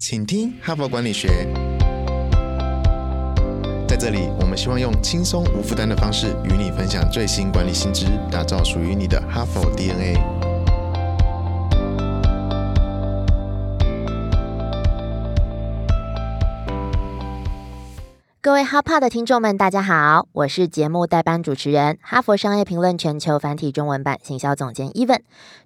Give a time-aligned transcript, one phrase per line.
[0.00, 1.28] 请听哈佛管理学。
[3.88, 10.16] 在这里，我们希望用轻松无负担的方式与你分享最新管理新知，打造属于你的哈佛 DNA。
[18.40, 25.22] 各位哈帕的听众们，大家好，我是节目代班主持人、哈佛商业评论全球繁体中文版行销总监 Even。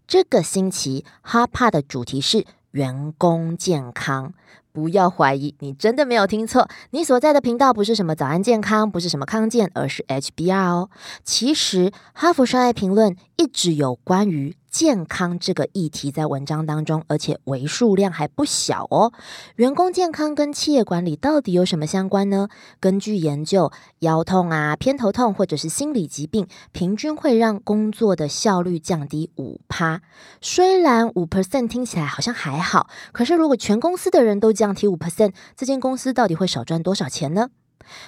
[0.06, 4.34] 这个星期哈帕的主题是员工健康。
[4.72, 6.66] 不要怀疑，你真的没有听错。
[6.92, 10.88] 你所在的频道不是什么早安健康，不是什么康健，而是 HBR 哦。
[11.22, 19.12] 其实，哈佛商业评论一直有关于健康这个议题在文章当中，而且为数量还不小哦。
[19.56, 22.48] 员工健康跟企业管理到底有什么相关呢？
[22.80, 30.00] 根据研究，腰痛啊、偏头痛或者是心理疾病，平均会让工作的效率降低五趴。
[30.40, 37.50] 虽然五 percent 听起来好像还好，可是如果全公司的人都降低五 percent，这间公司到底会少赚多少钱呢？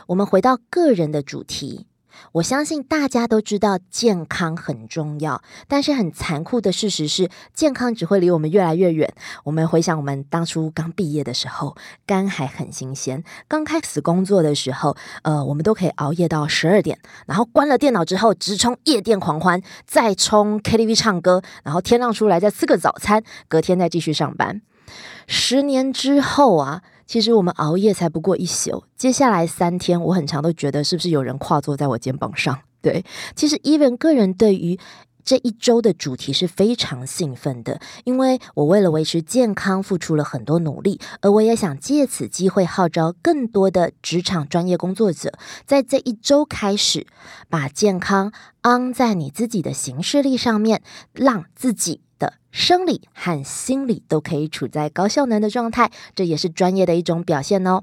[0.06, 1.86] 我们回到个人的主题，
[2.32, 9.14] 我相信大家都知道健康很重要，但是很残酷的事实是，健康只会离我们越来越远。
[9.44, 11.76] 我们回想我们当初刚毕业的时候，
[12.06, 24.62] 肝还很新鲜，刚开始工作的时候，呃，我们都可以熬夜到十二点，然后关了电脑之后直冲夜店狂欢，再冲 KTV 唱歌，然后天亮出来再吃个早餐，隔天再继续上班。
[25.26, 32.58] 十年之后啊，其实我们熬夜才不过一宿，接下来三天，我很常都觉得是不是有人跨坐在我肩膀上？
[32.80, 34.78] 对，其实 even 个人对于
[35.25, 45.32] 这一周的主题是非常兴奋的，因为我为了维持健康付出了很多努力，而我也想借此机会号召更多的职场专业工作者，
[45.64, 47.06] 在这一周开始
[47.48, 50.82] 把健康安在你自己的行事历上面，
[51.12, 52.02] 让自己。
[52.50, 57.83] 生理和心理都可以处在高效能的状态，这也是专业的一种表现哦。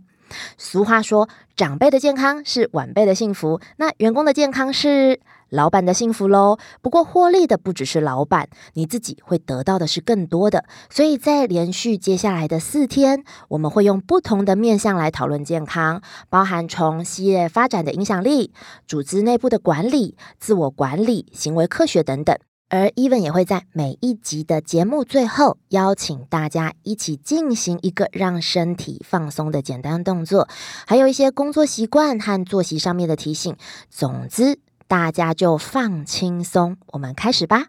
[0.58, 6.58] 俗话说，长辈的健康是晚辈的幸福，那员工的健康是老板的幸福喽。
[6.82, 10.64] 不过，获利的不只是老板，你自己会得到的是更多的。
[10.90, 18.54] 所以在连续接下来的四天，我们会用不同的面向来讨论健康，包含从企业发展的影响力、
[18.88, 22.38] 组织内部的管理、自我管理、行为科学等等。
[22.72, 30.48] 而 Even 也会在每一集的节目最后邀请大家一起进行一个让身体放松的简单动作，
[30.88, 33.54] 还有一些工作习惯和作息上面的提醒。
[33.90, 37.66] 总之，大家就放轻松，我们开始吧。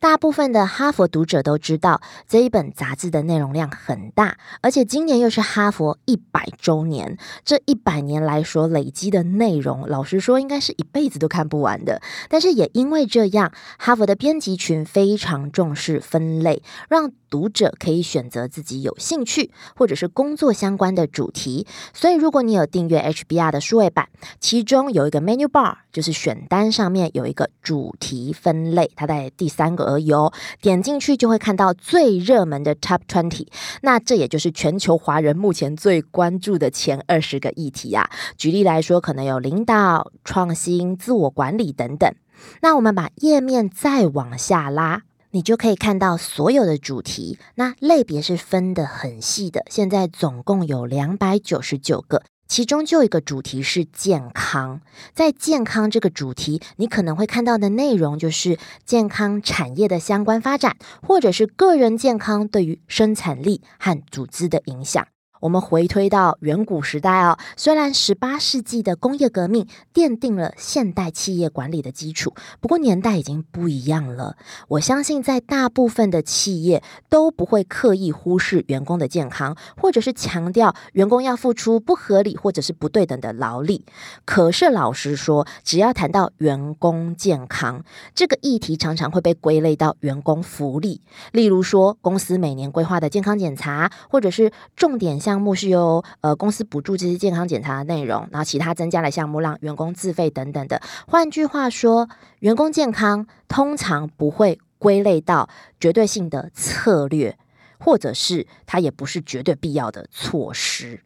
[0.00, 7.18] 大部分的哈佛读者都知道，这一本杂志的内容量很大，而且今年又是哈佛一百周年。
[7.44, 12.00] 这一百年来所累积的内容，老实说，应该是一辈子都看不完的。
[12.28, 21.66] 但是也因为这样，哈佛的编辑群非常重视分类，让读者可以选择自己有兴趣或者是工作相关的主题。
[21.92, 24.08] 所以，如果你有订阅 HBR 的数位版，
[24.40, 29.48] 其中有一个 menu bar，就是选单上面有一个主题分类，它在第。
[29.58, 33.48] 三个而已哦，点进去就会看到最热门的 Top Twenty，
[33.80, 38.08] 那这也就是全球华人目前最关注的前二十个议题啊。
[38.36, 42.14] 举例来说，可能有领导、创新、自我管理等等。
[42.60, 52.22] 那我们把页面再往下拉，你就可以看到所有的主题，那类别是分的很细的，现在总共有两百九十九个。
[52.46, 54.80] 其中就一个主题是健康，
[55.12, 65.06] 在健康这个主题，你可能会看到的内容就是健康产业的相关发展，或者是个人健康对于生产力和组织的影响。
[65.40, 74.36] 我们回推到远古时代哦，虽然十八世纪的工业革命奠定了现代企业管理的基础，不过年代已经不一样了。
[74.66, 83.84] 我相信在大部分的企业都不会刻意忽视员工的健康，或者是强调员工要付出不合理或者是不对等的劳力。
[84.24, 87.84] 可是老实说，只要谈到员工健康
[88.14, 91.00] 这个议题，常常会被归类到员工福利，
[91.30, 95.20] 例如说公司每年规划的健康检查，或者是重点。
[95.28, 100.80] 项目是由呃公司补助这些健康检查的内容，然后其他增加的项目让员工自费等等的。
[101.06, 102.08] 换句话说，
[102.38, 107.36] 员工健康通常不会归类到绝对性的策略，
[107.78, 111.02] 或者是它也不是绝对必要的措施。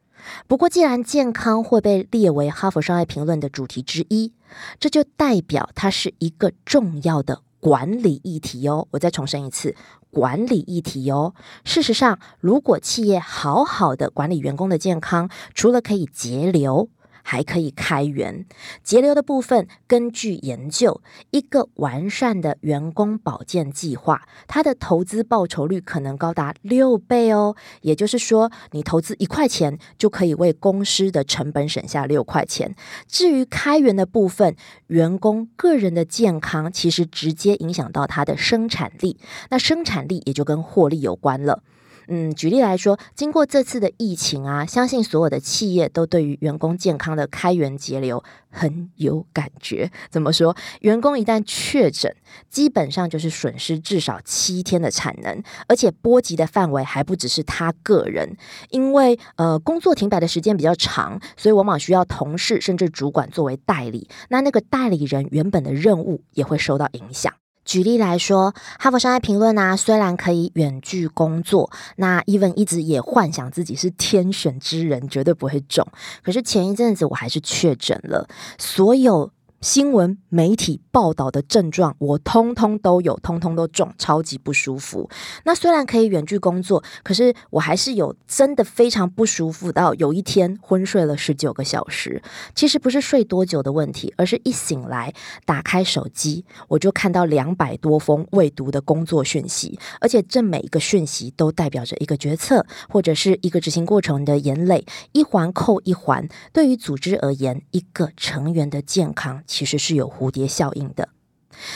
[0.46, 4.32] 不过，既然健康会被列为哈佛商业评论的主题之一，
[4.78, 8.88] 这就代表它是一个重要的管理议题哟。
[8.90, 9.76] 我再重申一次。
[10.10, 11.32] 管理议题哟。
[11.62, 16.88] 事实上，如果企业好好的管理员工的健康，除了可以节流，
[17.22, 18.44] 还可以开源。
[18.82, 27.56] 节流的部分，根据研究，一个完善的员工保健计划，它的投资报酬率可能高达六倍哦。
[27.80, 32.74] 也就是说，你投资一块钱，就可以为公司的成本省下六块钱。
[33.06, 34.56] 至于开源的部分，
[34.88, 39.18] 员工个人的健康其实直接影响到他的生产力，
[39.50, 41.62] 那生产力也就跟获利有关了。
[42.08, 49.90] 嗯，举例来说，经过这次的疫情啊，相信所有的企业都对于员工健康的开源节流很有感觉。
[50.10, 50.56] 怎么说？
[50.80, 52.14] 员工一旦确诊，
[52.48, 58.36] 基本上就是损失至少七天的产能，而且波及的范围还不只是他个人，
[58.70, 67.32] 因为呃工作停摆的时间比较长，所以往往需要同事甚至主管作为代理，那那个代理人原本的任务也会受到影响。
[67.64, 75.86] 举例来说，哈佛商业评论啊，虽然可以远距工作，那 Even 一直也幻想自己是天选之人，绝对不会中。
[76.22, 78.28] 可是前一阵子我还是确诊了，
[78.58, 79.30] 所有。
[79.62, 85.08] 新闻媒体报道的症状，我通通都有，通通都中，超级不舒服。
[85.44, 92.20] 那虽然可以远距工作，可是我还是有真的非常不舒服到有一天昏睡了十九个小时。
[92.56, 95.14] 其实不是睡多久的问题，而是一醒来
[95.46, 106.28] 打开手机，我就看到两百多封未读的工作讯息，而且这每一个讯息都代表着一个决策或者是一个执行过程的眼泪，一环扣一环。
[106.52, 109.40] 对于组织而言，一个成员的健康。
[109.52, 111.10] 其实是有蝴蝶效应的，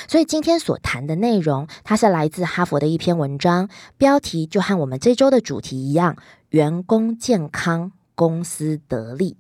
[0.09, 3.69] 所以今天所谈的内容，它是来自哈佛的一篇文章，
[3.99, 6.17] 标题就和我们这周的主题一样：
[6.49, 9.37] 员工健康，公司得利。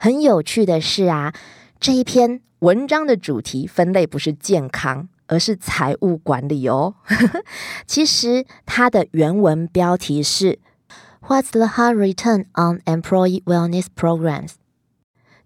[0.00, 1.34] 很有趣的是啊，
[1.78, 6.94] 这一篇文章的主题分类不是健康，而是财务管理哦。
[7.86, 10.58] 其实它的原文标题是
[11.28, 14.52] "What's the hard return on employee wellness programs？"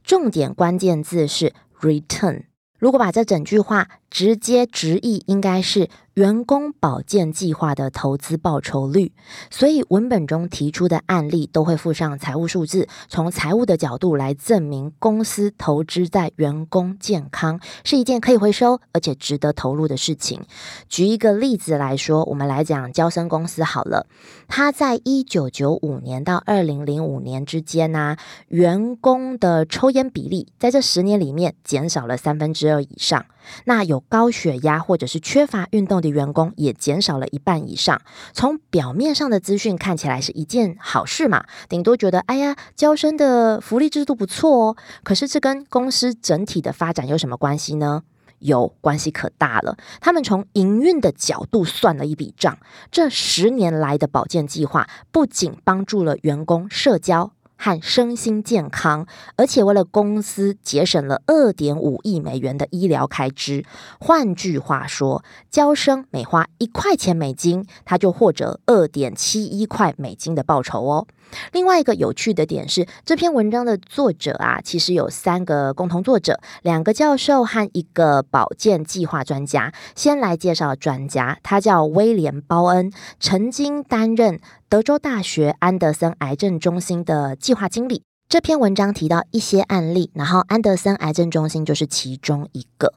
[0.05, 1.53] 重点关键字是。
[1.81, 2.45] Return，
[2.79, 5.89] 如果把这整句话直接直译，应该是。
[6.15, 9.13] 员工保健计划的投资报酬率，
[9.51, 20.43] 所以文本中提出的案例都会附上财务数字，从财务的角度来证明公司投资在员工健康是一件可以回收而且值得投入的事情。
[20.89, 24.09] 举一个例子来说，我们来讲交生公司好了，
[24.49, 28.17] 他在一九九五年到二零零五年之间呢，
[28.49, 33.25] 员工的抽烟比例在这十年里面减少了三分之二以上。
[33.65, 38.01] 那有高血压或者是缺乏运动的员工也减少了一半以上。
[38.33, 44.77] 从表面上的资讯看起来是一件好事嘛，顶多觉得哎呀，交生的福利制度不错哦。
[45.03, 48.03] 可是这跟公司整体的发展有什么关系呢？
[48.41, 49.77] 有关系可大了。
[50.01, 52.57] 他们从营运的角度算了一笔账，
[52.89, 57.33] 这十年来的保健计划不仅帮助了员工社交。
[57.59, 59.07] 和身心健康，
[59.37, 63.65] 而且为了公司节省了二点五亿美元的医疗开支。
[63.99, 71.07] 换句话说，交生每花一块钱美金，他就获得二点七一块美金的报酬哦。
[71.53, 79.75] 另外一个有趣的点是，这篇文章的作者啊，其实有三个共同作者，两个教授和一个保健计划专家。
[79.95, 82.91] 先来介绍专家，他叫威廉·鲍恩，
[83.21, 84.41] 曾经担任
[84.71, 88.03] 德州大学安德森癌症中心的计划经理。
[88.29, 92.93] 这篇文章提到一些案例，然后安德森癌症中心就是其中一个。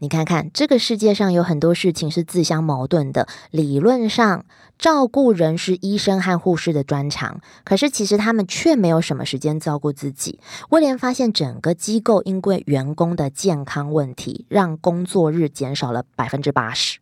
[0.00, 3.28] 你看看，这个世界上有很多事情是自相矛盾的。
[3.52, 4.44] 理论上，
[4.76, 10.40] 照顾人是医生和护士的专长，可是其实他们却没有什么时间照顾自己。
[10.70, 16.98] 威廉发现，整个机构因为员工的健康问题，让工作日减少了百分之八十。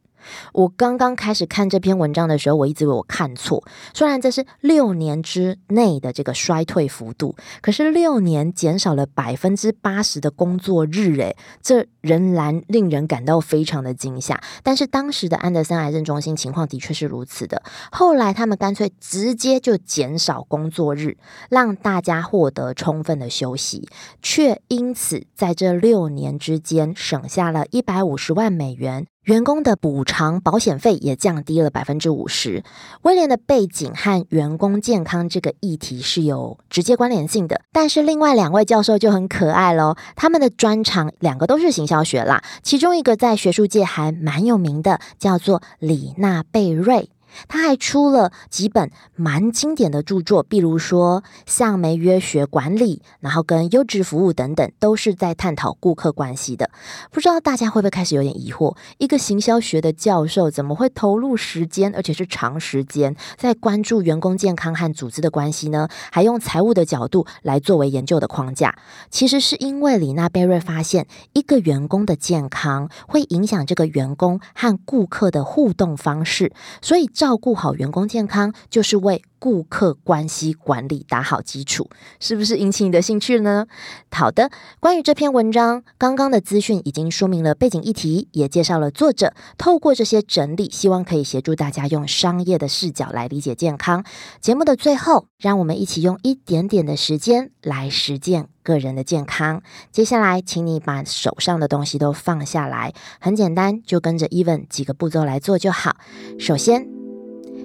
[0.52, 3.64] 我刚刚开始看这篇文章的时候，我一直以为我看错。
[3.94, 14.40] 虽然这是六年之内的这个衰退幅度，可是六年减少了百分之八十的工作日，诶，这仍然令人感到非常的惊吓。
[14.62, 17.62] 但是当时的安德森癌症中心情况的确是如此的。
[17.90, 21.16] 后来他们干脆直接就减少工作日，
[21.48, 23.88] 让大家获得充分的休息，
[24.22, 29.06] 却因此在这六年之间省下了一百五十万美元。
[29.30, 32.64] 员工的补偿保险费也降低了百分之五十。
[33.02, 39.94] 威廉的背景和员工健康这个议题是有直接关联性的，但是另外两位教授就很可爱喽。
[40.16, 47.10] 他们的专长两个都是行销学啦，其中一个在学术界还蛮有名的，叫做李娜贝瑞。
[47.48, 56.70] 他还出了几本蛮经典的著作，比如说像梅约学管理，然后跟优质服务等等，都是在探讨顾客关系的。
[57.10, 65.88] 不知道大家会不会开始有点疑惑，一个行销学的教授怎么会投入时间，而且是长时间，在关注员工健康和组织的关系呢？
[66.10, 68.74] 还用财务的角度来作为研究的框架？
[69.10, 77.08] 其实是因为李娜贝瑞发现，一个员工的健康会影响这个员工和顾客的互动方式，所以。
[77.20, 83.66] 照顾好员工健康，就是为顾客关系管理打好基础，是不是引起你的兴趣呢？
[84.10, 84.50] 好的，
[84.80, 89.34] 关于这篇文章，刚刚的资讯已经说明了背景议题，也介绍了作者。
[89.58, 94.02] 透过这些整理，希望可以协助大家用商业的视角来理解健康。
[94.40, 99.62] 节目的最后，让我们一起用一点点的时间来实践个人的健康。
[99.92, 105.96] 接下来，请你把手上的东西都放下来，很简单，就跟着 Even 几个步骤来做就好。
[106.38, 106.88] 首先。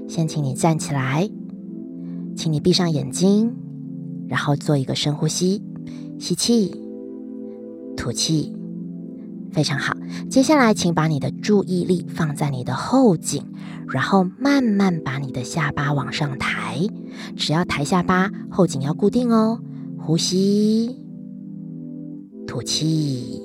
[0.07, 1.29] 先请你站起来，
[2.35, 3.53] 请你闭上眼睛，
[4.27, 5.61] 然后做一个深呼吸，
[6.19, 6.73] 吸气，
[7.97, 8.55] 吐气，
[9.51, 9.95] 非常好。
[10.29, 13.43] 接下来，请把你的注意力放在你的后颈，
[13.89, 16.79] 然后慢慢把你的下巴往上抬。
[17.35, 19.59] 只要抬下巴，后颈要固定哦。
[19.97, 20.95] 呼吸，
[22.45, 23.41] 吐气。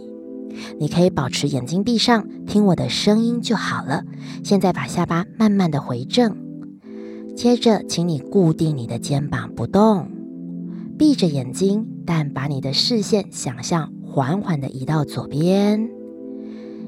[0.79, 4.05] 你可以保持眼睛闭上，听我的声音就好了。
[4.45, 6.50] 现在把下巴慢慢的回正。
[7.41, 10.11] 接着，请你固定你的肩膀不动，
[10.99, 15.89] 闭着眼睛，但把你的视线想象缓缓的移到左边，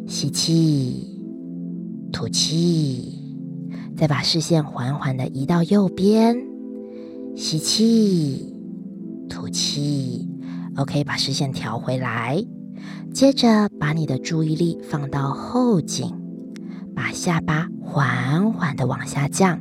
[0.06, 1.08] 吸气，
[2.12, 3.18] 吐气，
[3.96, 6.36] 再把视线缓缓的移到右边，
[7.34, 8.54] 吸气，
[9.30, 10.28] 吐气。
[10.76, 12.44] OK，把视线调回来。
[13.14, 16.14] 接着，把你的注意力放到后颈，
[16.94, 19.58] 把下巴缓缓的往下降。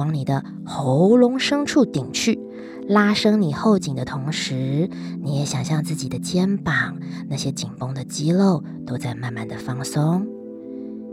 [0.00, 2.40] 往你的喉咙深处顶去，
[2.88, 4.88] 拉伸你后颈的同时，
[5.22, 10.26] 你也想象自己的肩膀那些紧绷的肌肉都在慢慢的放松。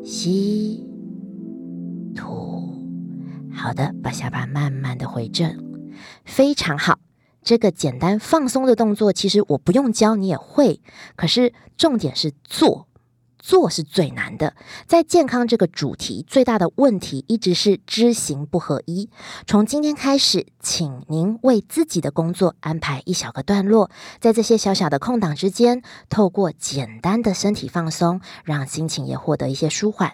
[0.05, 0.87] 吸，
[2.15, 2.81] 吐，
[3.53, 5.61] 好的，把下巴慢慢的回正，
[6.23, 6.99] 非常好。
[7.43, 10.79] 这个简单放松的动作，其实我不用教你也会，
[11.17, 12.87] 可是重点是做。
[13.39, 14.55] 做是最难的，
[14.87, 19.09] 在健康这个主题，最大的问题一直是知行不合一。
[19.45, 23.89] 从今天开始，请您为自己的工作安排一小个段落，
[24.19, 30.13] 在这些小小的空档之间，透过简单的身体放松，让心情也获得一些舒缓。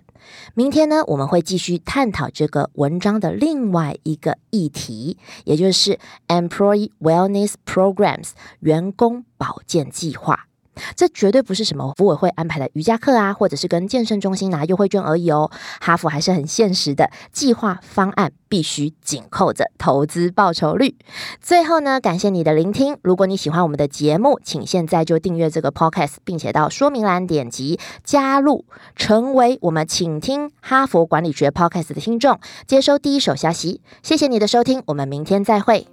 [0.53, 8.29] 明天呢，我们会继续探讨这个文章的另外一个议题，也就是 Employee Wellness Programs
[8.61, 10.47] 员工保健计划。
[10.95, 15.51] 这绝对不是什么服委会安排的瑜伽课啊，或者是跟健身中心拿优惠券而已哦。
[15.79, 20.95] 哈佛还是很现实的，计划方案必须紧扣着投资报酬率。
[21.41, 22.97] 最后呢，感谢你的聆听。
[23.01, 28.65] 如果你喜欢我们的节目，请现在就订阅这个 podcast，并且到说明栏点击加入，
[28.95, 33.81] 成为我们请听哈佛管理学 podcast 的听众，接收第一手消息。
[34.01, 35.92] 谢谢你的收听，我们明天再会。